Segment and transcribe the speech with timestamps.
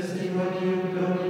[0.00, 1.29] testimonium do.